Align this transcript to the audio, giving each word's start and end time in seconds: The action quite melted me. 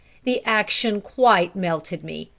The 0.23 0.41
action 0.45 0.99
quite 0.99 1.55
melted 1.55 2.03
me. 2.03 2.29